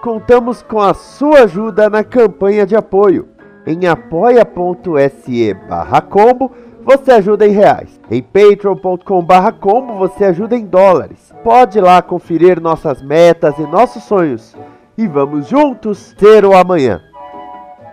[0.00, 3.28] contamos com a sua ajuda na campanha de apoio.
[3.66, 6.50] Em apoia.se barra combo
[6.82, 8.00] você ajuda em reais.
[8.10, 11.32] Em patreon.com barra combo você ajuda em dólares.
[11.44, 14.56] Pode lá conferir nossas metas e nossos sonhos.
[14.96, 17.00] E vamos juntos ter o amanhã.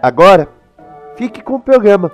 [0.02, 0.48] Agora,
[1.16, 2.12] fique com o programa.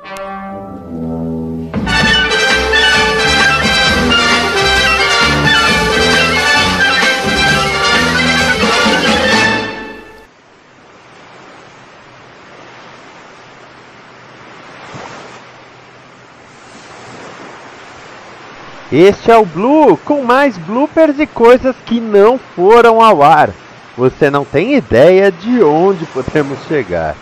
[18.96, 23.50] Este é o Blue, com mais bloopers e coisas que não foram ao ar.
[23.98, 27.16] Você não tem ideia de onde podemos chegar.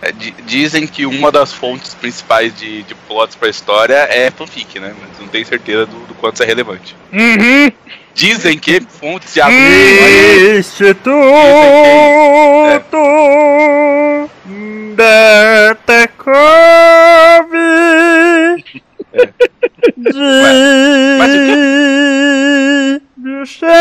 [0.00, 4.94] É, dizem que uma das fontes principais de, de plots pra história é fanfic, né?
[5.00, 6.94] Mas não tenho certeza do, do quanto isso é relevante.
[7.12, 7.72] Uhum.
[8.16, 9.54] Dizem que fontes de água.
[10.58, 11.10] Instituto
[14.96, 16.16] Detekov
[21.18, 23.76] Mas o de Bruxelas.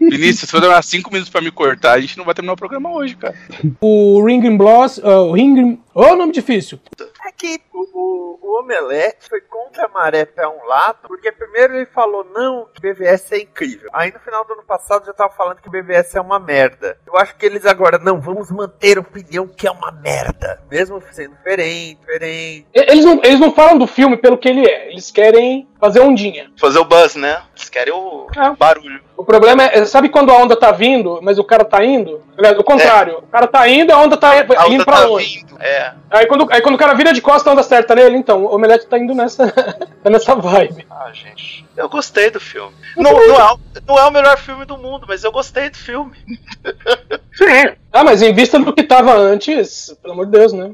[0.00, 2.56] Vinícius, se for demorar 5 minutos pra me cortar, a gente não vai terminar o
[2.56, 3.36] programa hoje, cara.
[3.80, 6.80] O Ring Bloss, uh, o Ring, oh, nome difícil.
[7.24, 11.86] É que o, o Omelete foi contra a maré pé um lado, porque primeiro ele
[11.86, 13.88] falou não, que BVS é incrível.
[13.94, 16.98] Aí no final do ano passado já tava falando que BVS é uma merda.
[17.06, 20.62] Eu acho que eles agora, não, vamos manter a opinião que é uma merda.
[20.70, 22.66] Mesmo sendo diferente, diferente.
[22.74, 26.48] Eles não, eles não falam do filme pelo que ele é, eles querem fazer ondinha.
[26.60, 27.42] Fazer o buzz, né?
[27.56, 28.50] Eles querem o É.
[28.56, 29.00] barulho.
[29.16, 32.22] O problema é, sabe quando a onda tá vindo, mas o cara tá indo?
[32.38, 35.04] Aliás, o contrário, o cara tá indo, a onda tá A indo onda pra tá
[35.06, 35.40] longe.
[35.40, 35.60] vindo.
[35.60, 35.92] É.
[36.08, 38.54] Aí quando, aí quando o cara vira de costa, a onda acerta nele, então, o
[38.54, 40.86] Omelete tá indo nessa, tá nessa vibe.
[40.88, 41.64] Ah, gente.
[41.76, 42.72] Eu gostei do filme.
[42.96, 43.56] Não, não, é,
[43.86, 46.16] não é o melhor filme do mundo, mas eu gostei do filme.
[47.34, 47.76] Sim.
[47.92, 50.70] Ah, mas em vista do que tava antes, pelo amor de Deus, né?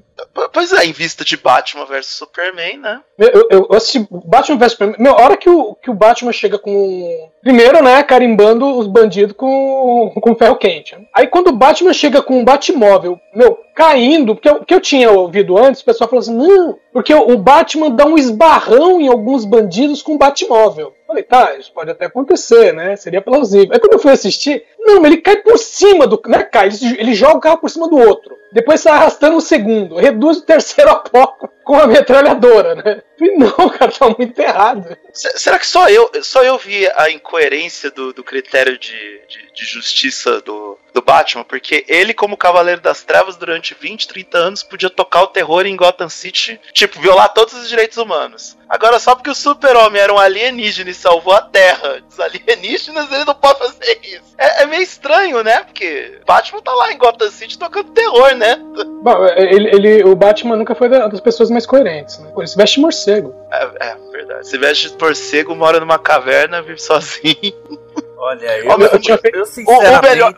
[0.52, 3.00] Pois é, em vista de Batman vs Superman, né?
[3.18, 4.96] Eu, eu, eu assisti Batman vs Superman.
[5.00, 7.30] Meu, a hora que o, que o Batman chega com.
[7.42, 10.96] Primeiro, né, carimbando os bandidos com, com ferro quente.
[11.14, 15.10] Aí quando o Batman chega com um Batmóvel, meu, caindo, porque eu, que eu tinha
[15.10, 19.08] ouvido antes, o pessoal falou assim: não, porque o, o Batman dá um esbarrão em
[19.08, 20.92] alguns bandidos com o Batmóvel.
[21.08, 22.94] Falei, tá, isso pode até acontecer, né?
[22.94, 23.70] Seria plausível.
[23.72, 26.20] Aí quando eu fui assistir, não, ele cai por cima do.
[26.26, 28.36] Não é cai, ele, joga o carro por cima do outro.
[28.52, 33.02] Depois sai arrastando o segundo, reduz o terceiro a pó com a metralhadora, né?
[33.18, 34.96] Falei, não, cara, tá muito errado.
[35.14, 38.92] Se- Será que só eu, só eu vi a incoerência do, do critério de,
[39.28, 41.44] de, de justiça do, do Batman?
[41.44, 45.76] Porque ele, como Cavaleiro das Trevas, durante 20, 30 anos, podia tocar o terror em
[45.76, 48.56] Gotham City, tipo, violar todos os direitos humanos.
[48.68, 53.24] Agora, só porque o super-homem era um alienígena e salvou a Terra dos alienígenas, ele
[53.24, 54.34] não pode fazer isso.
[54.36, 55.60] É, é meio estranho, né?
[55.64, 58.56] Porque Batman tá lá em Gotham City tocando terror, né?
[59.02, 62.30] Bom, ele, ele- o Batman nunca foi da- das pessoas mais coerentes, né?
[62.34, 63.34] Por isso veste morcego.
[63.50, 64.46] É, é verdade.
[64.48, 67.54] Se veste de morcego, mora numa caverna, vive sozinho.
[68.20, 70.34] Olha, eu, mas eu, eu tinha feito- eu o sinceramente, melhor-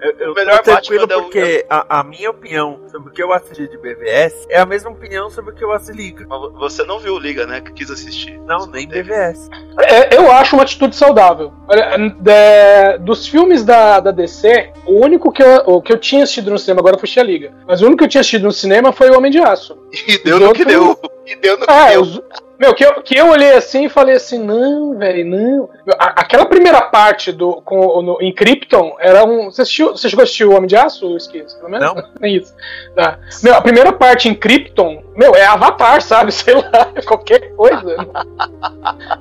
[0.00, 3.22] eu, eu o melhor tranquilo Batman o- porque a, a minha opinião sobre o que
[3.22, 6.26] eu assisti de BVS é a mesma opinião sobre o que eu assisti de Liga.
[6.28, 7.60] Mas Você não viu Liga, né?
[7.60, 8.38] Que quis assistir.
[8.40, 9.48] Não, nem BVS.
[9.80, 11.52] É, eu acho uma atitude saudável.
[11.68, 11.96] Olha,
[12.26, 16.50] é, dos filmes da, da DC, o único que eu, o que eu tinha assistido
[16.50, 18.52] no cinema, agora eu fui a Liga, mas o único que eu tinha assistido no
[18.52, 19.78] cinema foi o Homem de Aço.
[20.08, 20.98] E deu no que outros- deu.
[21.26, 22.00] E deu no que É, deu.
[22.02, 22.22] os-
[22.60, 25.70] meu, que eu, que eu olhei assim e falei assim, não, velho, não.
[25.98, 29.50] A- aquela primeira parte do com, no, em Krypton era um.
[29.50, 31.54] Você, assistiu, você chegou a assistir o Homem de Aço, Esquis?
[31.54, 31.86] Pelo menos?
[31.94, 32.10] Não.
[32.22, 32.54] É isso.
[32.94, 33.18] Tá.
[33.42, 36.32] Meu, a primeira parte em Krypton, meu, é Avatar, sabe?
[36.32, 37.96] Sei lá, é qualquer coisa.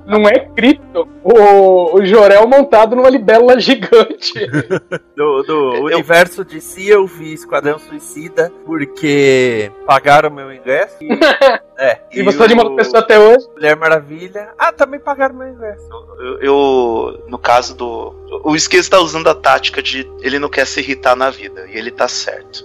[0.05, 1.07] não é Krypton.
[1.23, 4.33] O, o Jorel montado numa libélula gigante.
[5.15, 10.95] Do, do Eu- universo de si eu vi Esquadrão Suicida porque pagaram meu ingresso.
[11.01, 11.09] E,
[11.77, 13.45] é, E você tá de o uma pessoa até hoje.
[13.53, 14.49] Mulher Maravilha.
[14.57, 15.83] Ah, também pagaram meu ingresso.
[16.19, 18.15] Eu, eu- no caso do.
[18.45, 21.67] O Esquis tá usando a tática de ele não quer se irritar na vida.
[21.69, 22.63] E ele tá certo.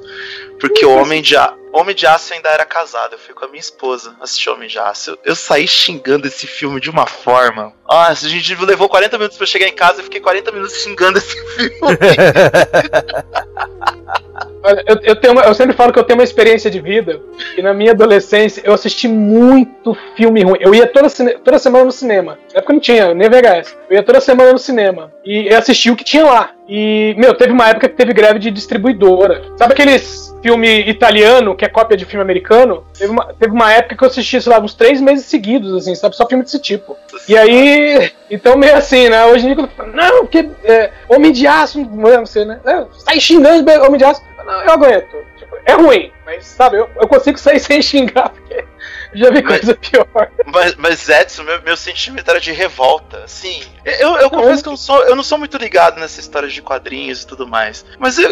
[0.65, 1.35] Porque o Homem de,
[1.75, 4.79] Homem de Aço ainda era casado, eu fui com a minha esposa assistir Homem de
[4.79, 5.11] Aço.
[5.11, 7.75] Eu, eu saí xingando esse filme de uma forma.
[7.87, 11.19] Nossa, a gente levou 40 minutos pra chegar em casa e fiquei 40 minutos xingando
[11.19, 11.77] esse filme.
[14.87, 17.21] Eu, eu, tenho eu sempre falo que eu tenho uma experiência de vida
[17.57, 20.59] e na minha adolescência eu assisti muito filme ruim.
[20.61, 21.09] Eu ia toda,
[21.45, 22.39] toda semana no cinema.
[22.53, 23.77] Na época não tinha, nem VHS.
[23.91, 26.51] Eu ia toda semana no cinema e eu assisti o que tinha lá.
[26.67, 29.43] E, meu, teve uma época que teve greve de distribuidora.
[29.57, 32.85] Sabe aqueles filme italiano que é cópia de filme americano?
[32.99, 35.95] Teve uma, teve uma época que eu assisti, sei lá, uns três meses seguidos, assim,
[35.95, 36.17] sabe?
[36.17, 36.97] Só filme desse tipo.
[37.29, 39.27] E aí, então meio assim, né?
[39.27, 42.59] Hoje em dia, não, porque é, Homem de Aço, não sei, né?
[42.65, 44.23] É, sai xingando Homem de Aço.
[44.45, 45.25] Não, eu aguento.
[45.37, 48.54] Tipo, é ruim, mas sabe, eu, eu consigo sair sem xingar, porque
[49.15, 50.07] já vi Mas- coisa pior.
[50.47, 53.25] Mas, mas Edson, meu, meu sentimento era de revolta.
[53.25, 56.49] Assim, eu, eu confesso que eu não, sou, eu não sou muito ligado nessa história
[56.49, 57.85] de quadrinhos e tudo mais.
[57.99, 58.31] Mas eu-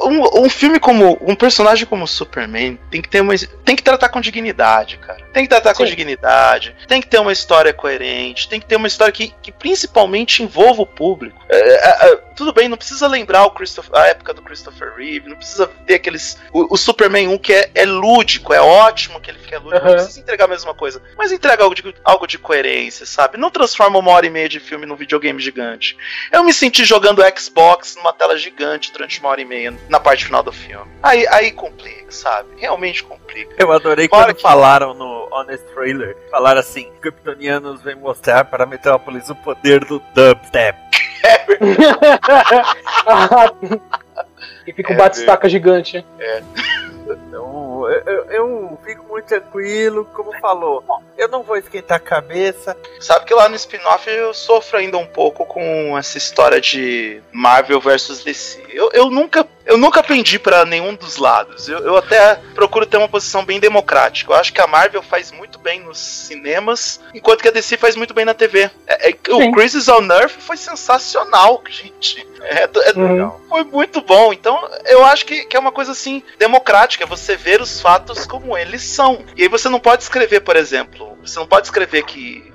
[0.00, 1.18] um, um filme como.
[1.20, 3.34] Um personagem como Superman tem que ter uma.
[3.64, 5.22] Tem que tratar com dignidade, cara.
[5.32, 5.90] Tem que tratar com Sim.
[5.90, 6.74] dignidade.
[6.86, 8.48] Tem que ter uma história coerente.
[8.48, 11.40] Tem que ter uma história que, que principalmente envolva o público.
[11.48, 15.28] É, é, é, tudo bem, não precisa lembrar o Christopher, a época do Christopher Reeve.
[15.28, 16.38] Não precisa ter aqueles.
[16.52, 19.72] O, o Superman 1 que é, é lúdico, é ótimo que ele fique lúdico.
[19.74, 19.94] Não Aham.
[19.94, 21.02] precisa entregar a mesma coisa.
[21.16, 23.36] Mas entrega algo de, algo de coerência, sabe?
[23.36, 25.96] Não transforma uma hora e meia de filme num videogame gigante.
[26.30, 30.24] Eu me senti jogando Xbox numa tela gigante durante uma hora e meia na parte
[30.24, 30.90] final do filme.
[31.02, 32.48] Aí, aí complica, sabe?
[32.56, 33.54] Realmente complica.
[33.58, 36.16] Eu adorei Fora quando que- falaram no Honest Trailer.
[36.30, 40.78] Falaram assim: Kryptonianos vêm mostrar para Metrópolis o poder do dubstep.
[44.66, 46.04] e fica um É bate-estaca gigante.
[46.18, 46.91] Então,
[47.88, 50.82] eu, eu- eu fico muito tranquilo, como falou.
[51.16, 52.76] Eu não vou esquentar a cabeça.
[53.00, 57.80] Sabe que lá no spin-off eu sofro ainda um pouco com essa história de Marvel
[57.80, 58.62] versus DC.
[58.70, 61.68] Eu, eu nunca eu nunca pendi pra nenhum dos lados.
[61.68, 64.32] Eu, eu até procuro ter uma posição bem democrática.
[64.32, 67.94] Eu acho que a Marvel faz muito bem nos cinemas, enquanto que a DC faz
[67.94, 68.68] muito bem na TV.
[68.86, 69.52] É- é- o.
[69.52, 72.26] Crisis on Earth foi sensacional, gente.
[72.42, 73.30] É, é- Uhum.
[73.48, 74.32] foi muito bom.
[74.32, 78.56] Então, eu acho que, que é uma coisa assim democrática, você ver os fatos como
[78.56, 79.24] eles são.
[79.36, 82.52] E aí você não pode escrever, por exemplo, você não pode escrever que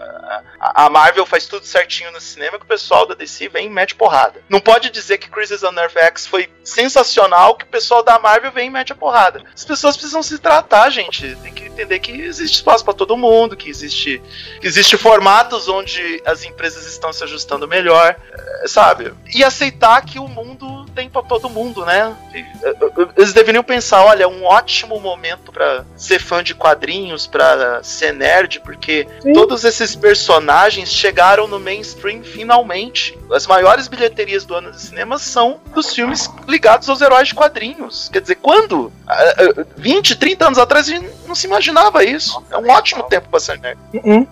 [0.59, 3.69] a, a Marvel faz tudo certinho no cinema que o pessoal da DC vem e
[3.69, 4.41] mete porrada.
[4.49, 8.51] Não pode dizer que Crisis on Earth X foi sensacional que o pessoal da Marvel
[8.51, 9.43] vem e mete a porrada.
[9.53, 11.35] As pessoas precisam se tratar, gente.
[11.37, 14.21] Tem que entender que existe espaço pra todo mundo, que existe
[14.59, 19.13] que existe formatos onde as empresas estão se ajustando melhor, eh, sabe?
[19.33, 22.15] E aceitar que o mundo tem pra todo mundo, né?
[23.15, 28.11] Eles deveriam pensar, olha, é um ótimo momento pra ser fã de quadrinhos, pra ser
[28.11, 29.31] nerd, porque Sim.
[29.31, 33.15] todos esses personagens chegaram no mainstream finalmente.
[33.31, 38.09] As maiores bilheterias do ano de cinema são dos filmes ligados aos heróis de quadrinhos.
[38.11, 38.91] Quer dizer, quando?
[39.05, 42.43] Ah, ah, 20, 30 anos atrás a gente não se imaginava isso.
[42.49, 43.77] É um ótimo tempo pra ser nerd.
[43.93, 44.25] Uhum.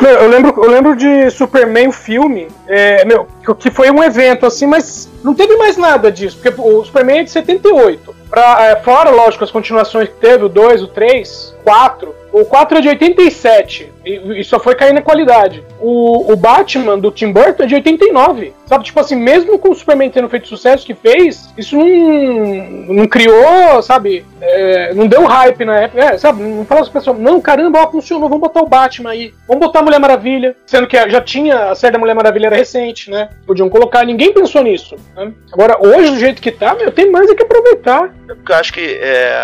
[0.00, 3.26] Meu, eu lembro, eu lembro de Superman, o filme, é, meu,
[3.58, 7.24] que foi um evento assim, mas não teve mais nada disso, porque o Superman é
[7.24, 8.21] de 78.
[8.32, 12.14] Pra, é, fora, lógico, as continuações que teve, o 2, o 3, 4.
[12.32, 15.62] O 4 é de 87 e, e só foi cair na qualidade.
[15.78, 18.54] O, o Batman do Tim Burton é de 89.
[18.64, 22.94] Sabe, tipo assim, mesmo com o Superman tendo feito o sucesso que fez, isso não,
[22.94, 26.02] não criou, sabe, é, não deu hype na época.
[26.02, 29.34] É, sabe, não falou as pessoas, não, caramba, ó, funcionou, vamos botar o Batman aí,
[29.46, 30.56] vamos botar a Mulher Maravilha.
[30.64, 33.28] Sendo que já tinha, a série da Mulher Maravilha era recente, né?
[33.46, 34.96] Podiam colocar, ninguém pensou nisso.
[35.14, 35.30] né?
[35.52, 38.14] Agora, hoje, do jeito que tá, meu, tem mais é que aproveitar.
[38.36, 39.34] Porque eu acho que é,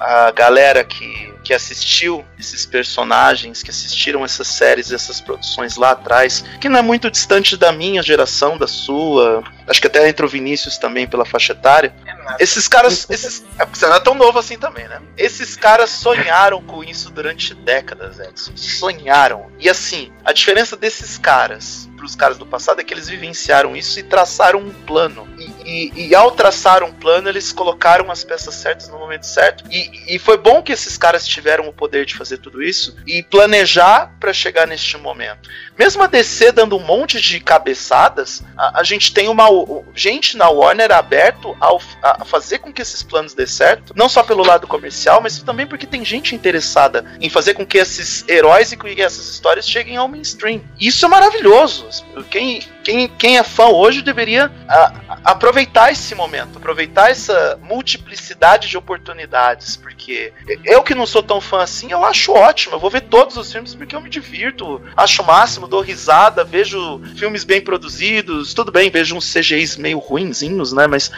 [0.00, 6.44] a galera que, que assistiu esses personagens, que assistiram essas séries, essas produções lá atrás,
[6.60, 10.28] que não é muito distante da minha geração, da sua, acho que até entra o
[10.28, 11.94] Vinícius também pela faixa etária.
[12.38, 15.00] Esses caras, esses, é porque você não é tão novo assim também, né?
[15.16, 18.56] Esses caras sonharam com isso durante décadas, Edson.
[18.56, 19.50] Sonharam.
[19.58, 23.98] E assim, a diferença desses caras pros caras do passado é que eles vivenciaram isso
[23.98, 25.26] e traçaram um plano.
[25.38, 29.64] E, e- e ao traçar um plano, eles colocaram as peças certas no momento certo.
[29.70, 33.22] E, e foi bom que esses caras tiveram o poder de fazer tudo isso e
[33.22, 35.48] planejar pra chegar neste momento.
[35.78, 39.48] Mesmo a DC dando um monte de cabeçadas, a, a gente tem uma
[39.94, 44.22] gente na Warner aberto ao, a fazer com que esses planos dê certo, não só
[44.22, 48.72] pelo lado comercial, mas também porque tem gente interessada em fazer com que esses heróis
[48.72, 50.60] e que essas histórias cheguem ao mainstream.
[50.78, 51.88] Isso é maravilhoso.
[52.30, 54.92] Quem quem, quem é fã hoje deveria a,
[55.24, 60.32] aproveitar esse momento, aproveitar essa multiplicidade de oportunidades, porque
[60.64, 62.74] eu que não sou tão fã assim, eu acho ótimo.
[62.74, 66.44] Eu vou ver todos os filmes porque eu me divirto, acho o máximo, dou risada,
[66.44, 70.86] vejo filmes bem produzidos, tudo bem, vejo uns CGIs meio ruinzinhos, né?
[70.86, 71.10] Mas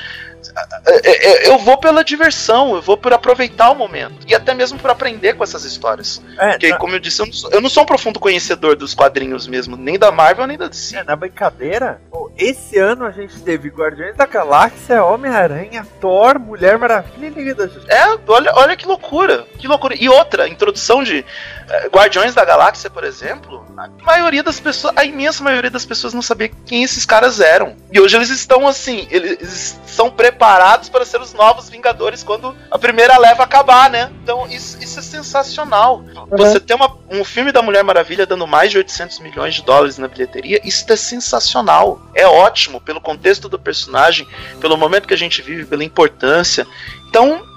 [1.45, 4.15] eu vou pela diversão, eu vou por aproveitar o momento.
[4.27, 6.23] E até mesmo por aprender com essas histórias.
[6.39, 6.77] É, Porque, na...
[6.77, 9.77] como eu disse, eu não, sou, eu não, sou, um profundo conhecedor dos quadrinhos mesmo,
[9.77, 10.97] nem da Marvel, nem da DC.
[10.97, 12.01] É, na brincadeira,
[12.39, 17.67] esse ano a gente teve Guardiões da Galáxia, Homem-Aranha, Thor, Mulher Maravilha e Liga da
[17.67, 17.91] Justiça.
[17.91, 19.95] É, olha, olha que loucura, que loucura.
[19.99, 25.05] E outra, introdução de uh, Guardiões da Galáxia, por exemplo, a maioria das pessoas, a
[25.05, 27.75] imensa maioria das pessoas não sabia quem esses caras eram.
[27.91, 32.79] E hoje eles estão assim, eles são preparados para ser os novos Vingadores quando a
[32.79, 34.13] primeira leva acabar, né?
[34.23, 36.05] Então isso, isso é sensacional.
[36.15, 36.27] Uhum.
[36.37, 39.97] Você ter uma, um filme da Mulher Maravilha dando mais de 800 milhões de dólares
[39.97, 42.01] na bilheteria, isso é sensacional.
[42.15, 44.27] É ótimo pelo contexto do personagem,
[44.61, 46.67] pelo momento que a gente vive, pela importância.
[47.09, 47.56] Então, é, é,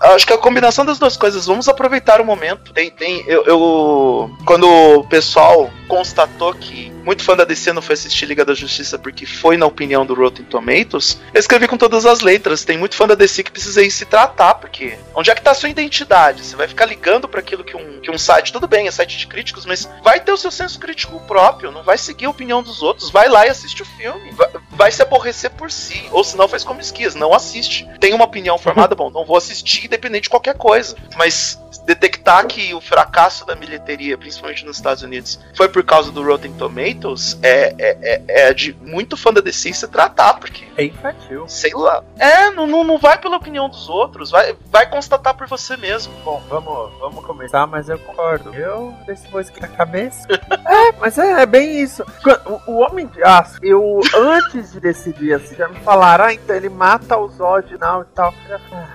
[0.00, 2.72] acho que a combinação das duas coisas, vamos aproveitar o momento.
[2.72, 7.92] Tem, tem, eu, eu, quando o pessoal constatou que muito fã da DC não foi
[7.92, 12.06] assistir Liga da Justiça porque foi na opinião do Rotten Tomatoes, eu escrevi com todas
[12.06, 12.64] as letras.
[12.64, 15.50] Tem muito fã da DC que precisa ir se tratar, porque onde é que tá
[15.50, 16.44] a sua identidade?
[16.44, 19.18] Você vai ficar ligando para aquilo que um, que um site, tudo bem, é site
[19.18, 22.62] de críticos, mas vai ter o seu senso crítico próprio, não vai seguir a opinião
[22.62, 26.24] dos outros, vai lá e assiste o filme, vai, vai se aborrecer por si, ou
[26.24, 27.86] se não faz como esquias, não assiste.
[28.00, 32.74] Tem uma opinião formada, bom, não vou assistir independente de qualquer coisa, mas detectar que
[32.74, 37.74] o fracasso da bilheteria, principalmente nos Estados Unidos, foi por causa do Rotten Tomatoes, é,
[37.78, 40.64] é, é, é de muito fã da DC se tratar, porque.
[40.76, 41.44] É infantil.
[41.48, 42.02] Sei lá.
[42.18, 46.12] É, não, não, não vai pela opinião dos outros, vai, vai constatar por você mesmo.
[46.24, 48.54] Bom, vamos, vamos começar, mas eu concordo.
[48.54, 50.26] Eu desse voz aqui na cabeça.
[50.66, 52.04] é, mas é, é, bem isso.
[52.66, 56.54] O, o Homem de Aço, eu antes de decidir assim, já me falaram, ah, então
[56.54, 58.34] ele mata o Zod não, e tal.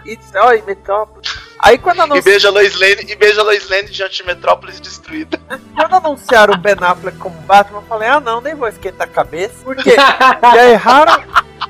[0.06, 1.49] E, ó, e Metrópolis.
[1.60, 2.20] Aí quando anunciaram...
[2.20, 5.40] E beija a Lois Lane, e beija Lois Lane diante de Metrópolis destruída.
[5.76, 9.12] Quando anunciaram o Ben Affleck como Batman, eu falei, ah não, nem vou esquentar a
[9.12, 9.56] cabeça.
[9.64, 11.22] Porque já erraram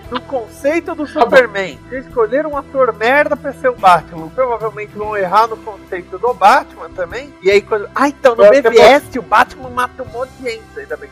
[0.09, 1.79] no conceito do Superman.
[1.91, 4.29] Já escolheram um ator merda pra ser o Batman.
[4.29, 7.33] Provavelmente vão errar no conceito do Batman também.
[7.41, 7.89] E aí quando.
[7.93, 11.09] Ah, então no BVS o Batman mata um monte de gente, ainda bem.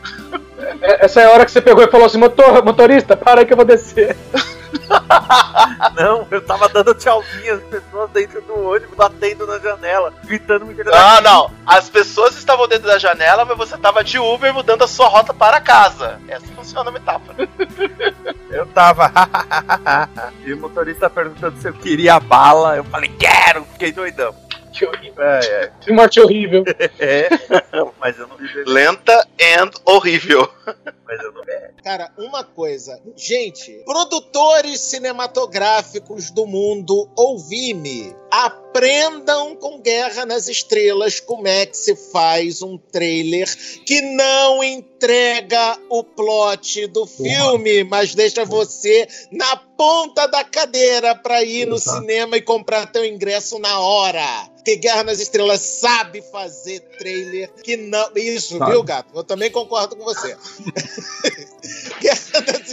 [0.80, 3.46] É, essa é a hora que você pegou e falou assim, Motor, motorista, para aí
[3.46, 4.16] que eu vou descer.
[5.96, 10.74] não, eu tava dando tchauzinho às pessoas dentro do ônibus, batendo na janela, gritando me
[10.74, 11.50] Não, não.
[11.66, 15.32] As pessoas estavam dentro da janela, mas você tava de Uber mudando a sua rota
[15.32, 16.20] para casa.
[16.28, 17.48] Essa funciona a metáfora.
[18.50, 18.87] eu tava.
[20.44, 22.76] E o motorista perguntando se eu queria bala.
[22.76, 23.64] Eu falei, quero!
[23.72, 24.34] Fiquei doidão.
[24.72, 25.24] Que horrível.
[25.24, 25.72] É, é.
[25.80, 26.64] Que morte horrível.
[26.98, 27.28] é,
[27.98, 28.48] mas eu não vi.
[28.66, 30.48] Lenta and horrível.
[31.04, 31.48] mas eu não vi.
[31.82, 33.00] Cara, uma coisa.
[33.16, 38.14] Gente, produtores cinematográficos do mundo, ouvi-me.
[38.30, 43.48] Aprendam com Guerra nas Estrelas como é que se faz um trailer
[43.84, 51.42] que não entrega o plot do filme, mas deixa você na ponta da cadeira para
[51.42, 54.50] ir no cinema e comprar teu ingresso na hora.
[54.64, 58.10] Que Guerra nas Estrelas sabe fazer trailer que não.
[58.14, 58.72] Isso, sabe.
[58.72, 59.10] viu, gato?
[59.14, 60.36] Eu também concordo com você.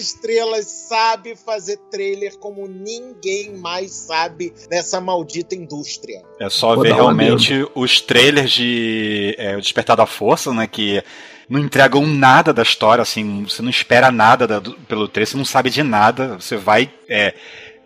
[0.05, 6.21] Estrelas sabe fazer trailer como ninguém mais sabe nessa maldita indústria.
[6.39, 10.67] É só Vou ver realmente os trailers de é, O Despertar da Força, né?
[10.67, 11.03] Que
[11.49, 15.37] não entregam nada da história, assim, você não espera nada da, do, pelo trailer, você
[15.37, 16.89] não sabe de nada, você vai.
[17.07, 17.33] É,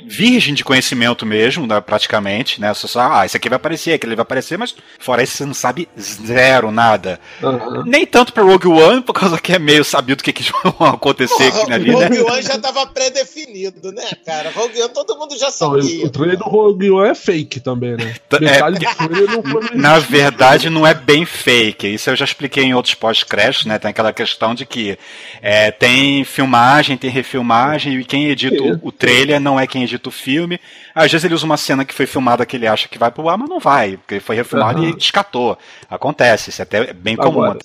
[0.02, 2.74] virgem de conhecimento mesmo, né, praticamente, né?
[2.74, 5.54] Você só, ah, esse aqui vai aparecer, aquele vai aparecer, mas fora isso você não
[5.54, 7.20] sabe zero, nada.
[7.42, 7.84] Uhum.
[7.86, 10.44] Nem tanto pro Rogue One, por causa que é meio sabido o que, que
[10.80, 11.94] vai acontecer Porra, aqui na vida.
[11.94, 12.32] Rogue né?
[12.32, 14.52] One já tava pré-definido, né, cara?
[14.52, 16.00] Rogue One todo mundo já sabia.
[16.00, 18.16] Não, o trailer do Rogue One é fake também, né?
[18.42, 21.88] É, na verdade, não é bem fake.
[21.88, 23.78] Isso eu já expliquei em outros pós-créditos, né?
[23.78, 24.98] Tem aquela questão de que
[25.42, 30.10] é, tem filmagem, tem refilmagem, e quem edita o, o trailer não é quem edita
[30.10, 30.60] o filme.
[31.00, 33.30] Às vezes ele usa uma cena que foi filmada que ele acha que vai pro
[33.30, 34.90] ar, mas não vai, porque ele foi refilmado uhum.
[34.90, 35.58] e descatou.
[35.90, 37.44] Acontece, isso é até bem comum.
[37.44, 37.60] Agora,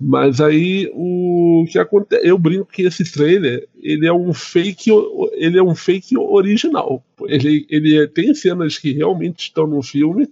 [0.00, 4.90] mas aí o que acontece, eu brinco que esse trailer, ele é um fake,
[5.32, 7.02] ele é um fake original.
[7.26, 10.28] Ele, ele tem cenas que realmente estão no filme,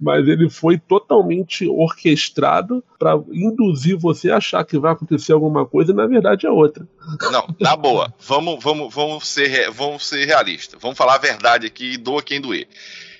[0.00, 5.92] mas ele foi totalmente orquestrado para induzir você a achar que vai acontecer alguma coisa
[5.92, 6.86] e na verdade é outra.
[7.30, 8.12] Não, na boa.
[8.26, 10.80] Vamos, vamos, vamos ser, vamos ser realistas.
[10.80, 12.66] Vamos falar a verdade aqui, doa quem doer.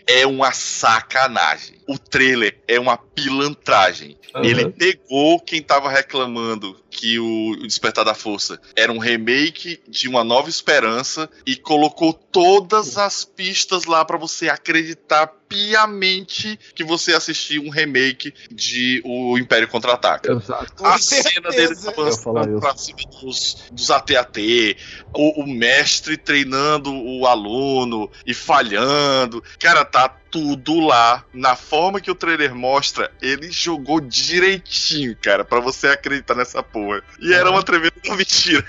[0.07, 1.77] é uma sacanagem.
[1.87, 4.19] O trailer é uma pilantragem.
[4.35, 4.45] Aham.
[4.45, 10.25] Ele pegou quem tava reclamando que o Despertar da Força era um remake de Uma
[10.25, 17.65] Nova Esperança e colocou todas as pistas lá pra você acreditar piamente que você assistiu
[17.65, 20.33] um remake de O Império Contra-Ataca.
[20.33, 20.73] Exato.
[20.75, 24.77] Com A cena dele avançando pra cima dos, dos AT-AT,
[25.13, 29.43] o, o mestre treinando o aluno e falhando.
[29.59, 31.25] Cara, tá tudo lá.
[31.35, 37.03] Na forma que o trailer mostra, ele jogou direitinho, cara, pra você acreditar nessa porra.
[37.21, 38.65] E era uma tremenda mentira.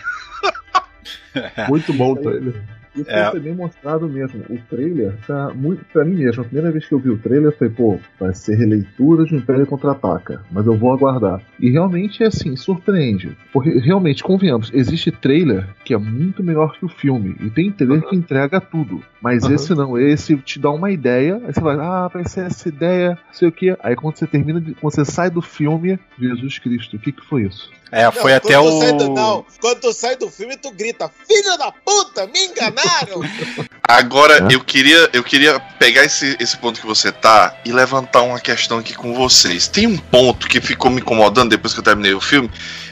[1.70, 2.81] Muito bom o trailer.
[2.96, 3.32] Isso É.
[3.32, 4.44] foi bem mostrado mesmo.
[4.50, 5.86] O trailer tá muito.
[5.94, 8.34] Pra mim mesmo, a primeira vez que eu vi o trailer, eu falei, pô, vai
[8.34, 10.42] ser releitura de um Império Contra-Ataca.
[10.52, 11.42] Mas eu vou aguardar.
[11.60, 13.36] E realmente é assim, surpreende.
[13.54, 17.36] Porque realmente, convenhamos, existe trailer que é muito melhor que o filme.
[17.40, 19.02] E tem trailer que entrega tudo.
[19.22, 19.54] Mas Aham.
[19.54, 23.10] esse não, esse te dá uma ideia, aí você vai, ah, vai ser essa ideia,
[23.28, 23.76] não sei o que.
[23.82, 27.44] Aí quando você termina, quando você sai do filme, Jesus Cristo, o que que foi
[27.44, 27.70] isso?
[27.92, 28.80] É, Não, foi até o.
[28.80, 33.22] sai do, não, quando tu sai do filme, tu grita: Filho da puta, me enganaram!
[33.88, 34.56] Agora, É.
[34.56, 38.78] eu queria eu queria pegar esse, esse ponto que você tá e levantar uma questão
[38.78, 39.68] aqui com vocês.
[39.68, 42.50] Tem um ponto que ficou me incomodando depois que eu terminei o filme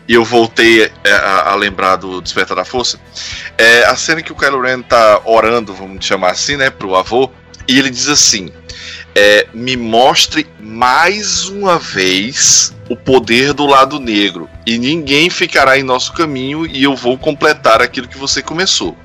[0.07, 2.99] e eu voltei é, a, a lembrar do Despertar da Força.
[3.57, 7.29] É a cena que o Kylo Ren tá orando, vamos chamar assim, né, pro avô,
[7.67, 8.51] e ele diz assim:
[9.15, 15.83] é, me mostre mais uma vez o poder do lado negro e ninguém ficará em
[15.83, 18.97] nosso caminho e eu vou completar aquilo que você começou.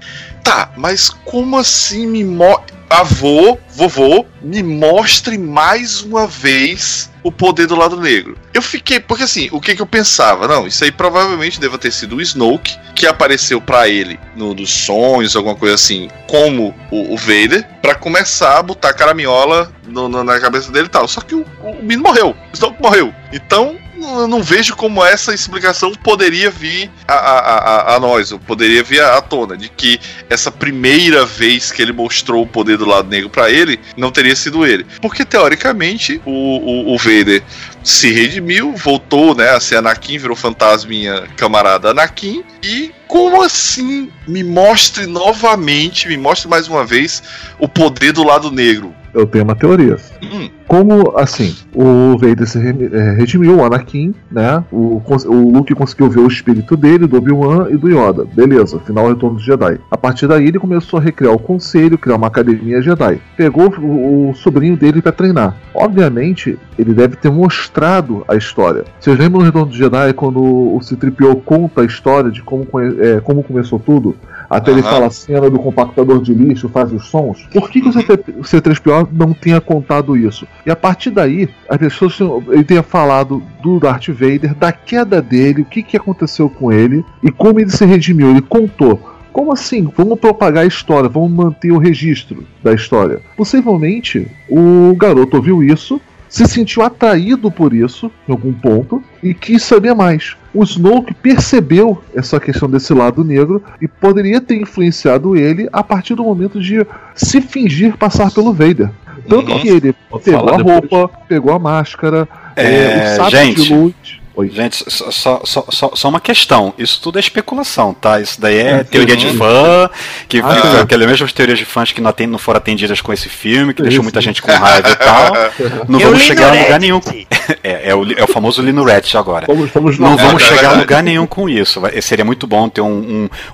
[0.42, 7.66] Tá, mas como assim me mo avô, vovô, me mostre mais uma vez o poder
[7.66, 8.36] do lado negro?
[8.52, 10.46] Eu fiquei, porque assim, o que que eu pensava?
[10.46, 14.70] Não, isso aí provavelmente deva ter sido o Snoke que apareceu pra ele no dos
[14.70, 20.22] sonhos, alguma coisa assim, como o, o Vader, pra começar a botar caraminhola no- no-
[20.22, 21.08] na cabeça dele e tal.
[21.08, 23.12] Só que o, o menino morreu, o Snoke morreu.
[23.32, 23.76] Então
[24.20, 28.82] eu não vejo como essa explicação poderia vir a, a, a, a nós, ou poderia
[28.82, 33.08] vir à tona, de que essa primeira vez que ele mostrou o poder do lado
[33.08, 34.86] negro pra ele, não teria sido ele.
[35.00, 37.42] Porque, teoricamente, o, o, o Vader
[37.82, 44.42] se redimiu, voltou né, a ser Anakin, virou fantasminha camarada Anakin, e como assim me
[44.42, 47.22] mostre novamente, me mostre mais uma vez
[47.58, 48.94] o poder do lado negro?
[49.14, 49.96] Eu tenho uma teoria.
[50.20, 54.62] Hum, Como, assim, o Vader se é, redimiu, o Anakin, né?
[54.72, 58.26] O, o Luke conseguiu ver o espírito dele, do Obi-Wan e do Yoda.
[58.34, 59.78] Beleza, final retorno do Jedi.
[59.90, 63.20] A partir daí ele começou a recriar o conselho, criar uma academia Jedi.
[63.36, 65.56] Pegou o, o sobrinho dele pra treinar.
[65.74, 68.84] Obviamente, ele deve ter mostrado a história.
[68.98, 72.66] Vocês lembram no Retorno do Jedi quando o C-3PO conta a história de como,
[73.00, 74.16] é, como começou tudo?
[74.48, 74.90] Até ele Aham.
[74.90, 77.48] fala a cena do compactador de lixo, faz os sons.
[77.52, 80.46] Por que, que o C3- o C3PO não tenha contado isso?
[80.66, 85.62] E a partir daí, as pessoas tinham- ele falado do Darth Vader, da queda dele,
[85.62, 88.30] o que, que aconteceu com ele e como ele se redimiu.
[88.30, 89.10] Ele contou.
[89.32, 89.90] Como assim?
[89.96, 93.20] Vamos propagar a história, vamos manter o registro da história.
[93.36, 99.62] Possivelmente, o garoto ouviu isso, se sentiu atraído por isso, em algum ponto, e quis
[99.62, 100.36] saber mais.
[100.52, 106.14] O Snoke percebeu essa questão desse lado negro e poderia ter influenciado ele a partir
[106.14, 108.90] do momento de se fingir passar pelo Vader.
[109.28, 109.58] Tanto Uhum.
[109.60, 110.62] que ele pegou a depois?
[110.90, 113.62] roupa, pegou a máscara, É, é, o sabre gente.
[113.62, 113.94] de luz.
[114.36, 114.48] Oi.
[114.50, 116.74] Gente, só, só, só, só- só uma questão.
[116.76, 118.20] Isso tudo é especulação, tá?
[118.20, 119.88] Isso daí é, É, teoria de fã,
[120.28, 120.80] que Ah, sim.
[120.80, 123.82] aquelas mesmas teorias de fãs que não, atendem, não foram atendidas com esse filme, que
[123.82, 125.32] deixou muita gente com raiva e tal.
[125.88, 127.00] Não Eu vamos chegar a lugar nenhum.
[127.62, 129.44] É, é, o, é o famoso Lino Reddit agora.
[129.46, 131.78] Vamos, vamos Não vamos é chegar a lugar nenhum com isso.
[131.78, 132.88] Vai- seria muito bom ter um,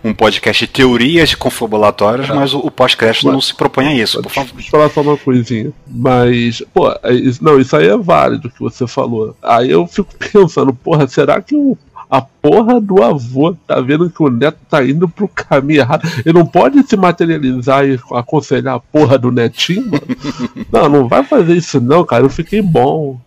[0.04, 4.22] um, um podcast de teorias confabulatórias, mas o, o pós-crédito não se propõe a isso,
[4.22, 4.52] por favor.
[4.54, 5.72] Deixa eu falar só uma coisinha.
[5.88, 9.36] Mas, pô, é isso- não, isso aí é válido o que você falou.
[9.42, 11.76] Aí eu fico pensando, porra, será que o,
[12.11, 16.09] a porra do avô tá vendo que o neto tá indo pro caminho errado?
[16.24, 20.02] Ele não pode se materializar e aconselhar a porra do netinho, mano?
[20.72, 22.24] Não, não vai fazer isso não, cara.
[22.24, 23.18] Eu fiquei bom.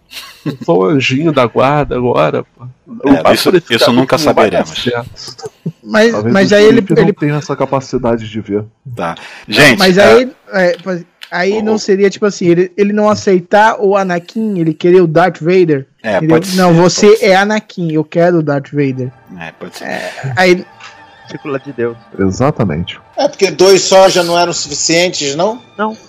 [0.45, 2.43] Eu sou o anjinho da guarda agora.
[2.56, 2.65] pô.
[2.88, 4.86] Não É, isso- isso nunca saberemos.
[5.84, 8.63] Mas, Talvez mas aí ele, Felipe não ele tenha essa capacidade de ver.
[8.95, 9.15] Tá.
[9.47, 10.77] Gente, mas é, aí, é,
[11.34, 15.39] aí não seria tipo assim, ele, ele não aceitar o Anakin, ele querer o Darth
[15.39, 15.88] Vader.
[16.02, 16.36] é, Entendeu?
[16.36, 16.58] pode ser.
[16.58, 17.26] não, você pode ser.
[17.26, 19.12] é Anakin, eu quero o Darth Vader.
[19.39, 19.88] É, pode ser.
[20.36, 20.65] Aí,
[21.26, 21.98] Discípula de Deus.
[22.19, 23.00] Exatamente.
[23.17, 25.62] É porque dois só já não eram suficientes, não?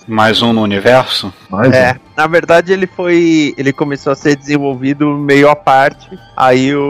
[0.07, 1.33] Mais um no universo?
[1.49, 3.53] Mas É, na verdade ele foi.
[3.57, 6.09] Ele começou a ser desenvolvido meio à parte.
[6.35, 6.81] Aí o,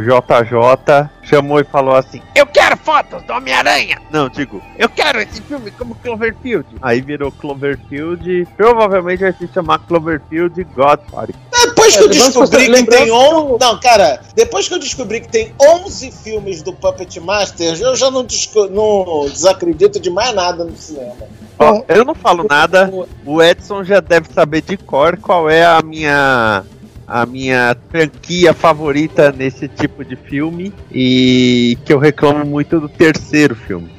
[0.00, 3.98] o JJ chamou e falou assim: Eu quero fotos do Homem-Aranha!
[4.10, 6.66] Não, digo, eu quero esse filme como Cloverfield.
[6.82, 11.34] Aí virou Cloverfield e provavelmente vai se chamar Cloverfield Godfather.
[11.52, 13.58] Depois que eu É, descobri que tem lembrando on...
[13.60, 18.10] Não, cara, depois que eu descobri que tem 11 filmes do Puppet Master, eu já
[18.10, 21.14] não, desco- não desacredito de mais nada no cinema.
[21.58, 22.90] Ó, eu não falo nada,
[23.26, 26.64] o Edson já deve saber de cor qual é a minha
[27.10, 33.56] a minha franquia favorita nesse tipo de filme e que eu reclamo muito do terceiro
[33.56, 33.90] filme.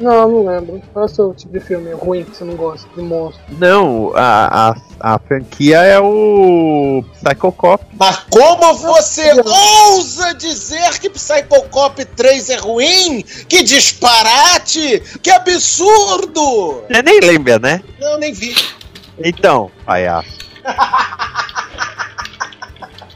[0.00, 0.82] Não, não lembro.
[0.92, 2.88] Qual é o seu tipo de filme ruim que você não gosta?
[2.94, 3.40] De monstro.
[3.58, 7.84] Não, a, a, a franquia é o Psycho Cop.
[7.98, 13.22] Mas como você ousa dizer que Psycho Cop 3 é ruim?
[13.48, 15.02] Que disparate!
[15.20, 16.84] Que absurdo!
[16.88, 17.82] Você nem lembra, né?
[18.00, 18.54] Não, nem vi.
[19.18, 20.38] Então, palhaço.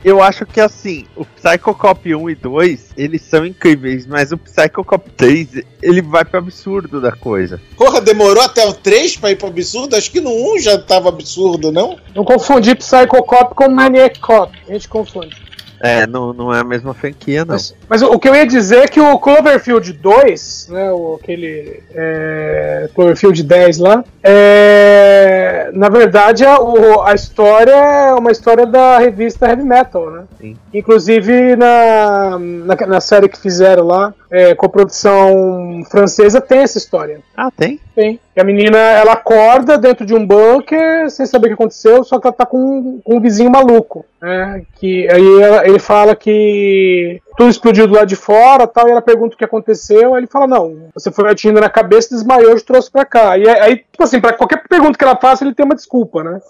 [0.05, 4.39] Eu acho que assim, o Psycho Cop 1 e 2, eles são incríveis, mas o
[4.39, 7.61] Psycho Cop 3, ele vai pro absurdo da coisa.
[7.77, 9.95] Porra, demorou até o 3 pra ir pro absurdo?
[9.95, 11.97] Acho que no 1 já tava absurdo, não?
[12.15, 14.57] Não confundir Psycho Cop com Maniac Cop.
[14.69, 15.42] A gente confunde.
[15.85, 17.55] É, não, não é a mesma franquia, não.
[17.55, 21.83] Mas, mas o, que eu ia dizer é que o Cloverfield 2, né, o, aquele
[21.93, 28.99] é, Cloverfield 10 lá, é, na verdade a, o- a história é uma história da
[28.99, 30.23] revista Heavy Metal, né?
[30.41, 30.57] Sim.
[30.73, 36.79] Inclusive na, na, na série que fizeram lá, é, com a produção francesa, tem essa
[36.79, 37.21] história.
[37.37, 37.79] Ah, tem?
[37.95, 38.19] Tem.
[38.35, 42.19] E a menina, ela acorda dentro de um bunker, sem saber o que aconteceu, só
[42.19, 44.63] que ela tá com, com um vizinho maluco, né?
[44.77, 49.03] Que aí ela- ele fala que tudo explodiu do lado de fora tal, e ela
[49.03, 52.61] pergunta o que aconteceu, aí ele fala, não, você foi atingindo na cabeça, desmaiou e
[52.63, 53.37] trouxe pra cá.
[53.37, 56.25] E aí- aí, tipo assim, pra qualquer pergunta que ela faça, ele tem uma desculpa,
[56.25, 56.41] né?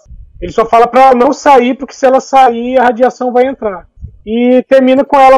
[0.41, 3.85] Ele só fala pra ela não sair, porque se ela sair, a radiação vai entrar.
[4.25, 5.37] E termina com ela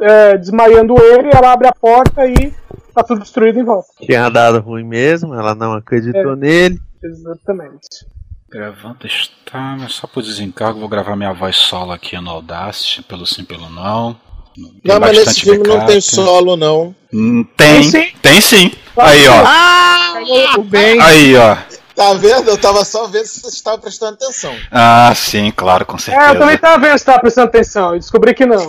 [0.00, 2.52] é, desmaiando ele, ela abre a porta e
[2.94, 3.88] tá tudo destruído em volta.
[4.00, 6.36] Tinha dado ruim mesmo, ela não acreditou É.
[6.36, 6.78] nele.
[7.02, 8.06] Exatamente.
[8.50, 13.26] Gravando está, mas só por desencargo vou gravar minha voz solo aqui no Audacity, pelo
[13.26, 14.16] sim, pelo não.
[14.54, 16.94] Tem Não, mas nesse filme não tem solo, não.
[17.12, 18.16] Hum, Tem, Tem sim.
[18.22, 18.72] tem sim.
[18.96, 20.60] Aí, ó.
[20.60, 21.00] O bem.
[21.00, 21.56] Aí, ó.
[21.94, 22.48] Tá vendo?
[22.50, 24.52] Eu tava só vendo se vocês estavam prestando atenção.
[24.70, 26.58] Ah, sim, claro, com É, eu também certeza.
[26.58, 27.92] tava vendo se tava prestando atenção.
[27.94, 28.66] Eu descobri que não.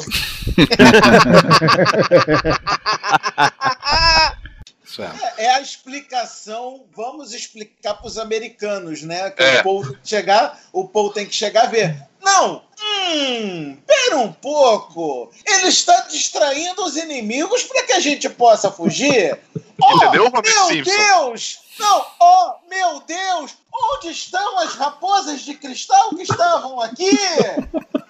[4.84, 5.12] Isso é.
[5.38, 9.32] É a explicação, vamos explicar pros americanos, né?
[9.32, 9.60] Que É.
[9.60, 11.98] o povo tem que chegar, o povo tem que chegar a ver.
[12.26, 12.62] Não!
[12.82, 15.32] Hum, pera um pouco.
[15.46, 19.38] Ele está distraindo os inimigos para que a gente possa fugir.
[19.78, 20.90] Oh, Entendeu, Homer meu Simpson?
[20.90, 21.60] Deus!
[21.78, 23.58] Não, oh, meu Deus!
[23.74, 27.10] Onde estão as raposas de cristal que estavam aqui?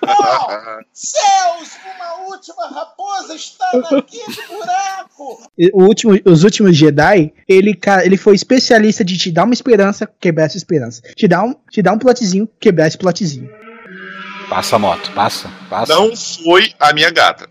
[0.08, 1.72] Oh, céus!
[1.96, 5.42] Uma última raposa está naquele buraco!
[5.74, 10.08] O último, os últimos Jedi, ele, ca- ele foi especialista de te dar uma esperança,
[10.20, 11.02] quebrar essa esperança.
[11.16, 13.50] Te dar um, te dar um plotzinho, quebrar esse plotzinho.
[14.50, 15.94] Passa a moto, passa, passa.
[15.94, 17.48] Não foi a minha gata.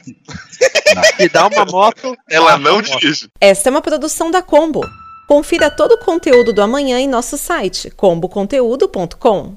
[1.17, 3.29] Se dá uma moto, Ela não dirige.
[3.41, 4.81] Esta é uma produção da Combo.
[5.27, 9.57] Confira todo o conteúdo do amanhã em nosso site comboconteúdo.com.